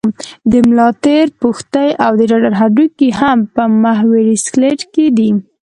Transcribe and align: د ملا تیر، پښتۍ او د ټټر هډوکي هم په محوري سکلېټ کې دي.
د 0.51 0.53
ملا 0.67 0.89
تیر، 1.03 1.27
پښتۍ 1.41 1.89
او 2.05 2.11
د 2.19 2.21
ټټر 2.29 2.53
هډوکي 2.59 3.09
هم 3.19 3.37
په 3.55 3.63
محوري 3.83 4.35
سکلېټ 4.45 4.79
کې 4.93 5.05
دي. 5.17 5.29